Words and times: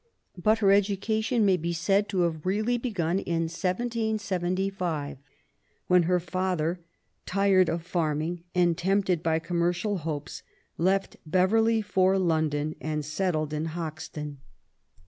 But 0.35 0.57
her 0.65 0.71
education 0.71 1.45
may 1.45 1.57
be 1.57 1.73
said 1.73 2.09
to 2.09 2.21
have 2.21 2.41
reaUy 2.41 2.81
begun 2.81 3.19
in 3.19 3.43
1775, 3.43 5.19
when 5.85 6.03
her 6.09 6.19
father, 6.19 6.79
tired 7.27 7.69
of 7.69 7.83
farming 7.83 8.43
and 8.55 8.75
tempted 8.75 9.21
by 9.21 9.37
commercial 9.37 9.97
hopes, 9.99 10.41
left 10.79 11.17
Beverly 11.27 11.83
for 11.83 12.17
London, 12.17 12.73
and 12.81 13.05
settled 13.05 13.53
in 13.53 13.65
Hoxton. 13.65 14.39